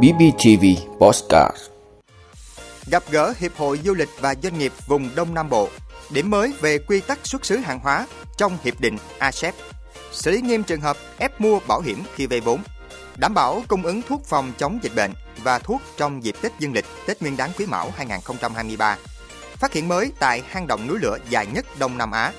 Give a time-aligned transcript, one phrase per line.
[0.00, 0.64] BBTV
[1.00, 1.56] Postcard.
[2.86, 5.68] Gặp gỡ Hiệp hội Du lịch và Doanh nghiệp vùng Đông Nam Bộ.
[6.10, 8.06] Điểm mới về quy tắc xuất xứ hàng hóa
[8.36, 9.54] trong Hiệp định ASEP
[10.12, 12.60] Xử lý nghiêm trường hợp ép mua bảo hiểm khi vay vốn.
[13.16, 16.72] Đảm bảo cung ứng thuốc phòng chống dịch bệnh và thuốc trong dịp Tết Dương
[16.72, 18.96] lịch, Tết Nguyên đán Quý Mão 2023
[19.54, 22.32] Phát hiện mới tại hang động núi lửa dài nhất Đông Nam Á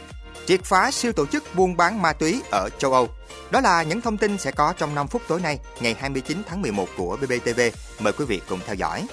[0.46, 3.10] triệt phá siêu tổ chức buôn bán ma túy ở châu Âu.
[3.52, 6.62] Đó là những thông tin sẽ có trong 5 phút tối nay, ngày 29 tháng
[6.62, 7.61] 11 của BBTV.
[8.00, 9.07] Mời quý vị cùng theo dõi.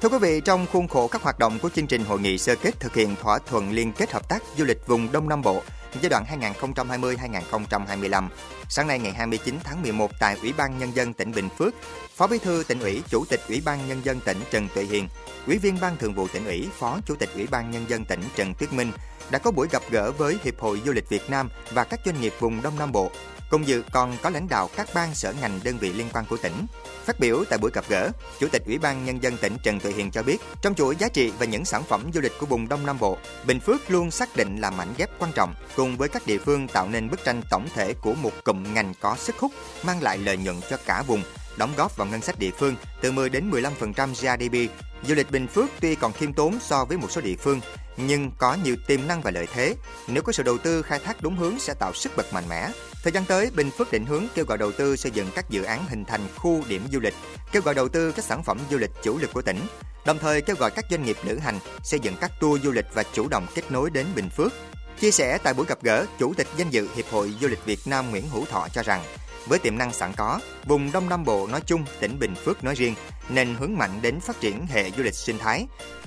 [0.00, 2.54] Thưa quý vị, trong khuôn khổ các hoạt động của chương trình hội nghị sơ
[2.54, 5.62] kết thực hiện thỏa thuận liên kết hợp tác du lịch vùng Đông Nam Bộ
[6.02, 8.28] giai đoạn 2020-2025,
[8.68, 11.74] sáng nay ngày 29 tháng 11 tại Ủy ban Nhân dân tỉnh Bình Phước,
[12.16, 15.08] Phó Bí thư tỉnh ủy, Chủ tịch Ủy ban Nhân dân tỉnh Trần Tuệ Hiền,
[15.46, 18.20] Ủy viên Ban Thường vụ tỉnh ủy, Phó Chủ tịch Ủy ban Nhân dân tỉnh
[18.36, 18.92] Trần Tuyết Minh
[19.30, 22.20] đã có buổi gặp gỡ với Hiệp hội Du lịch Việt Nam và các doanh
[22.20, 23.10] nghiệp vùng Đông Nam Bộ.
[23.50, 26.36] Cùng dự còn có lãnh đạo các ban sở ngành đơn vị liên quan của
[26.36, 26.66] tỉnh.
[27.04, 29.92] Phát biểu tại buổi gặp gỡ, Chủ tịch Ủy ban Nhân dân tỉnh Trần Tuệ
[29.92, 32.68] Hiền cho biết, trong chuỗi giá trị và những sản phẩm du lịch của vùng
[32.68, 36.08] Đông Nam Bộ, Bình Phước luôn xác định là mảnh ghép quan trọng cùng với
[36.08, 39.38] các địa phương tạo nên bức tranh tổng thể của một cụm ngành có sức
[39.38, 39.52] hút,
[39.82, 41.22] mang lại lợi nhuận cho cả vùng,
[41.56, 44.72] đóng góp vào ngân sách địa phương từ 10 đến 15% GDP.
[45.08, 47.60] Du lịch Bình Phước tuy còn khiêm tốn so với một số địa phương,
[48.06, 49.74] nhưng có nhiều tiềm năng và lợi thế.
[50.06, 52.70] Nếu có sự đầu tư khai thác đúng hướng sẽ tạo sức bật mạnh mẽ.
[53.02, 55.62] Thời gian tới, Bình Phước định hướng kêu gọi đầu tư xây dựng các dự
[55.62, 57.14] án hình thành khu điểm du lịch,
[57.52, 59.60] kêu gọi đầu tư các sản phẩm du lịch chủ lực của tỉnh,
[60.04, 62.86] đồng thời kêu gọi các doanh nghiệp lữ hành xây dựng các tour du lịch
[62.94, 64.52] và chủ động kết nối đến Bình Phước.
[65.00, 67.80] Chia sẻ tại buổi gặp gỡ, Chủ tịch danh dự Hiệp hội Du lịch Việt
[67.86, 69.02] Nam Nguyễn Hữu Thọ cho rằng,
[69.46, 72.74] với tiềm năng sẵn có, vùng Đông Nam Bộ nói chung, tỉnh Bình Phước nói
[72.74, 72.94] riêng,
[73.28, 75.66] nên hướng mạnh đến phát triển hệ du lịch sinh thái.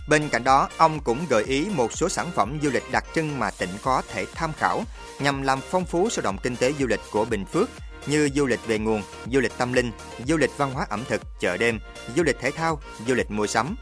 [0.10, 3.40] Bên cạnh đó, ông cũng gợi ý một số sản phẩm du lịch đặc trưng
[3.40, 4.84] mà tỉnh có thể tham khảo
[5.20, 7.70] nhằm làm phong phú sôi động kinh tế du lịch của Bình Phước
[8.06, 9.02] như du lịch về nguồn,
[9.32, 9.92] du lịch tâm linh,
[10.28, 11.80] du lịch văn hóa ẩm thực, chợ đêm,
[12.16, 13.76] du lịch thể thao, du lịch mua sắm.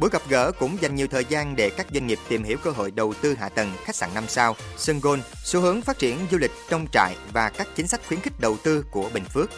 [0.00, 2.70] Buổi gặp gỡ cũng dành nhiều thời gian để các doanh nghiệp tìm hiểu cơ
[2.70, 6.18] hội đầu tư hạ tầng khách sạn 5 sao, sân golf, xu hướng phát triển
[6.30, 9.50] du lịch trong trại và các chính sách khuyến khích đầu tư của Bình Phước.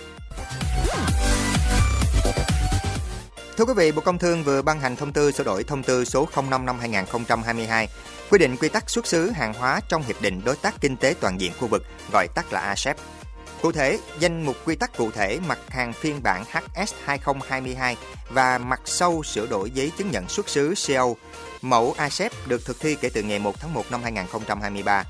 [3.56, 6.04] Thưa quý vị, Bộ Công Thương vừa ban hành thông tư sửa đổi thông tư
[6.04, 7.88] số 05 năm 2022
[8.30, 11.14] quy định quy tắc xuất xứ hàng hóa trong hiệp định đối tác kinh tế
[11.20, 12.96] toàn diện khu vực, gọi tắt là ASEP.
[13.62, 17.96] Cụ thể, danh mục quy tắc cụ thể mặt hàng phiên bản HS 2022
[18.30, 21.14] và mặt sau sửa đổi giấy chứng nhận xuất xứ CO
[21.62, 25.04] mẫu ASEP được thực thi kể từ ngày 1 tháng 1 năm 2023.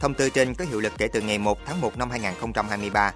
[0.00, 3.12] Thông tư trên có hiệu lực kể từ ngày 1 tháng 1 năm 2023.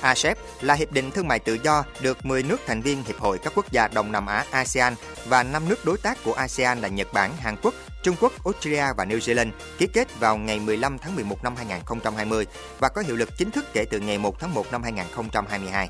[0.00, 3.38] ASEP là hiệp định thương mại tự do được 10 nước thành viên Hiệp hội
[3.38, 4.94] các quốc gia Đông Nam Á ASEAN
[5.26, 8.84] và 5 nước đối tác của ASEAN là Nhật Bản, Hàn Quốc, Trung Quốc, Australia
[8.96, 12.46] và New Zealand ký kết vào ngày 15 tháng 11 năm 2020
[12.78, 15.88] và có hiệu lực chính thức kể từ ngày 1 tháng 1 năm 2022.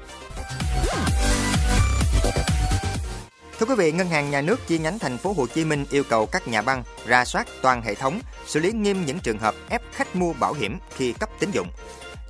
[3.58, 6.02] Thưa quý vị, Ngân hàng Nhà nước chi nhánh thành phố Hồ Chí Minh yêu
[6.08, 9.54] cầu các nhà băng ra soát toàn hệ thống, xử lý nghiêm những trường hợp
[9.68, 11.68] ép khách mua bảo hiểm khi cấp tín dụng.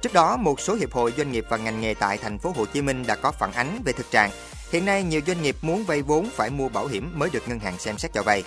[0.03, 2.65] Trước đó, một số hiệp hội doanh nghiệp và ngành nghề tại thành phố Hồ
[2.67, 4.31] Chí Minh đã có phản ánh về thực trạng
[4.71, 7.59] hiện nay nhiều doanh nghiệp muốn vay vốn phải mua bảo hiểm mới được ngân
[7.59, 8.45] hàng xem xét cho vay.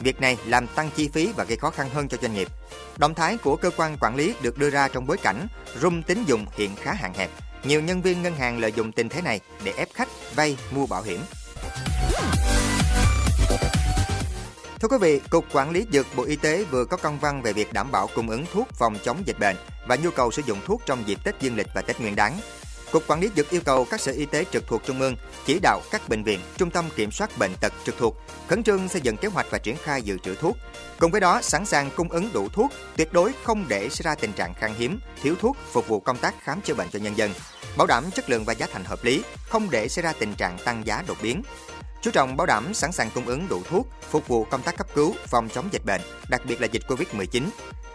[0.00, 2.48] Việc này làm tăng chi phí và gây khó khăn hơn cho doanh nghiệp.
[2.96, 5.46] Động thái của cơ quan quản lý được đưa ra trong bối cảnh
[5.80, 7.30] room tín dụng hiện khá hạn hẹp.
[7.64, 10.86] Nhiều nhân viên ngân hàng lợi dụng tình thế này để ép khách vay mua
[10.86, 11.20] bảo hiểm.
[14.84, 17.52] Thưa quý vị, Cục Quản lý Dược Bộ Y tế vừa có công văn về
[17.52, 19.56] việc đảm bảo cung ứng thuốc phòng chống dịch bệnh
[19.88, 22.32] và nhu cầu sử dụng thuốc trong dịp Tết Dương lịch và Tết Nguyên đán.
[22.92, 25.58] Cục Quản lý Dược yêu cầu các sở y tế trực thuộc Trung ương chỉ
[25.62, 28.16] đạo các bệnh viện, trung tâm kiểm soát bệnh tật trực thuộc
[28.48, 30.56] khẩn trương xây dựng kế hoạch và triển khai dự trữ thuốc.
[30.98, 34.14] Cùng với đó, sẵn sàng cung ứng đủ thuốc, tuyệt đối không để xảy ra
[34.14, 37.16] tình trạng khan hiếm, thiếu thuốc phục vụ công tác khám chữa bệnh cho nhân
[37.16, 37.30] dân,
[37.76, 40.58] bảo đảm chất lượng và giá thành hợp lý, không để xảy ra tình trạng
[40.64, 41.42] tăng giá đột biến
[42.04, 44.86] chú trọng bảo đảm sẵn sàng cung ứng đủ thuốc phục vụ công tác cấp
[44.94, 47.42] cứu, phòng chống dịch bệnh, đặc biệt là dịch Covid-19,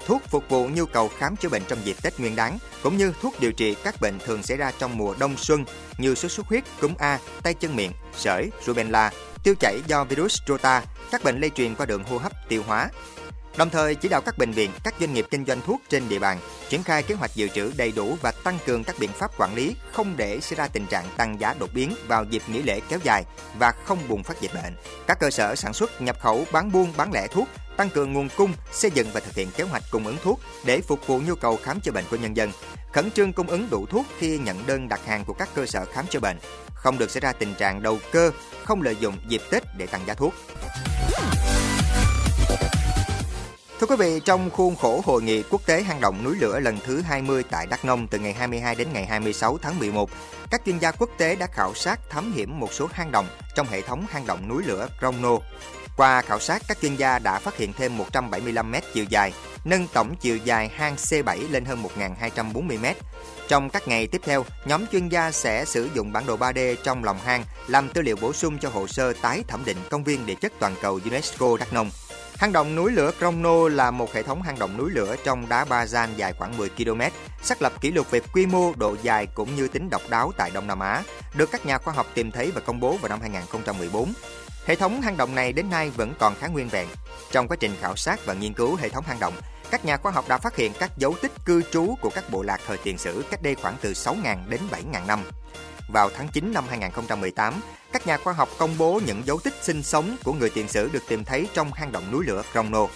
[0.05, 3.13] thuốc phục vụ nhu cầu khám chữa bệnh trong dịp Tết Nguyên đán, cũng như
[3.21, 5.65] thuốc điều trị các bệnh thường xảy ra trong mùa đông xuân
[5.97, 9.11] như sốt xuất huyết, cúm A, tay chân miệng, sởi, rubella,
[9.43, 12.89] tiêu chảy do virus rota, các bệnh lây truyền qua đường hô hấp, tiêu hóa,
[13.57, 16.19] Đồng thời chỉ đạo các bệnh viện, các doanh nghiệp kinh doanh thuốc trên địa
[16.19, 19.31] bàn triển khai kế hoạch dự trữ đầy đủ và tăng cường các biện pháp
[19.37, 22.61] quản lý không để xảy ra tình trạng tăng giá đột biến vào dịp nghỉ
[22.61, 23.23] lễ kéo dài
[23.59, 24.75] và không bùng phát dịch bệnh.
[25.07, 27.47] Các cơ sở sản xuất, nhập khẩu, bán buôn, bán lẻ thuốc
[27.77, 30.81] tăng cường nguồn cung, xây dựng và thực hiện kế hoạch cung ứng thuốc để
[30.81, 32.51] phục vụ nhu cầu khám chữa bệnh của nhân dân.
[32.93, 35.85] Khẩn trương cung ứng đủ thuốc khi nhận đơn đặt hàng của các cơ sở
[35.85, 36.37] khám chữa bệnh,
[36.73, 38.31] không được xảy ra tình trạng đầu cơ,
[38.63, 40.33] không lợi dụng dịp Tết để tăng giá thuốc.
[43.79, 46.77] Thưa quý vị, trong khuôn khổ hội nghị quốc tế hang động núi lửa lần
[46.85, 50.09] thứ 20 tại Đắk Nông từ ngày 22 đến ngày 26 tháng 11,
[50.51, 53.67] các chuyên gia quốc tế đã khảo sát thám hiểm một số hang động trong
[53.67, 55.37] hệ thống hang động núi lửa Crono.
[55.97, 59.33] Qua khảo sát, các chuyên gia đã phát hiện thêm 175 mét chiều dài,
[59.63, 62.97] nâng tổng chiều dài hang C7 lên hơn 1.240 mét.
[63.47, 67.03] Trong các ngày tiếp theo, nhóm chuyên gia sẽ sử dụng bản đồ 3D trong
[67.03, 70.25] lòng hang làm tư liệu bổ sung cho hồ sơ tái thẩm định công viên
[70.25, 71.89] địa chất toàn cầu UNESCO Đắk Nông.
[72.39, 75.65] Hang động núi lửa Crono là một hệ thống hang động núi lửa trong đá
[75.65, 77.01] Bazan dài khoảng 10 km,
[77.41, 80.51] xác lập kỷ lục về quy mô, độ dài cũng như tính độc đáo tại
[80.53, 81.03] Đông Nam Á,
[81.35, 84.13] được các nhà khoa học tìm thấy và công bố vào năm 2014.
[84.65, 86.87] Hệ thống hang động này đến nay vẫn còn khá nguyên vẹn.
[87.31, 89.33] Trong quá trình khảo sát và nghiên cứu hệ thống hang động,
[89.71, 92.41] các nhà khoa học đã phát hiện các dấu tích cư trú của các bộ
[92.41, 95.23] lạc thời tiền sử cách đây khoảng từ 6.000 đến 7.000 năm.
[95.91, 97.53] Vào tháng 9 năm 2018,
[97.91, 100.89] các nhà khoa học công bố những dấu tích sinh sống của người tiền sử
[100.93, 102.87] được tìm thấy trong hang động núi lửa Crono.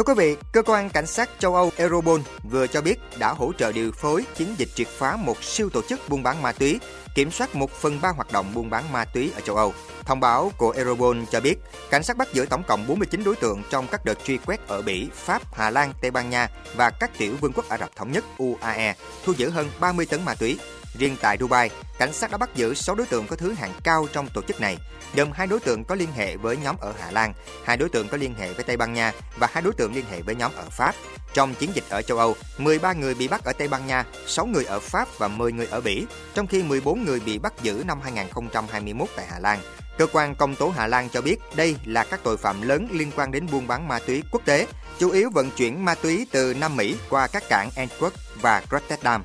[0.00, 2.20] Thưa quý vị, cơ quan cảnh sát châu Âu Europol
[2.50, 5.82] vừa cho biết đã hỗ trợ điều phối chiến dịch triệt phá một siêu tổ
[5.82, 6.80] chức buôn bán ma túy,
[7.14, 9.74] kiểm soát một phần ba hoạt động buôn bán ma túy ở châu Âu.
[10.04, 11.54] Thông báo của Europol cho biết,
[11.90, 14.82] cảnh sát bắt giữ tổng cộng 49 đối tượng trong các đợt truy quét ở
[14.82, 18.12] Bỉ, Pháp, Hà Lan, Tây Ban Nha và các tiểu vương quốc Ả Rập Thống
[18.12, 18.94] Nhất UAE,
[19.24, 20.58] thu giữ hơn 30 tấn ma túy.
[20.98, 24.06] Riêng tại Dubai, cảnh sát đã bắt giữ 6 đối tượng có thứ hạng cao
[24.12, 24.78] trong tổ chức này,
[25.14, 27.32] gồm hai đối tượng có liên hệ với nhóm ở Hà Lan,
[27.64, 30.04] hai đối tượng có liên hệ với Tây Ban Nha và hai đối tượng liên
[30.10, 30.94] hệ với nhóm ở Pháp.
[31.34, 34.46] Trong chiến dịch ở châu Âu, 13 người bị bắt ở Tây Ban Nha, 6
[34.46, 37.82] người ở Pháp và 10 người ở Bỉ, trong khi 14 người bị bắt giữ
[37.86, 39.58] năm 2021 tại Hà Lan.
[39.98, 43.10] Cơ quan công tố Hà Lan cho biết đây là các tội phạm lớn liên
[43.16, 44.66] quan đến buôn bán ma túy quốc tế,
[44.98, 48.10] chủ yếu vận chuyển ma túy từ Nam Mỹ qua các cảng Antwerp
[48.40, 49.24] và Rotterdam.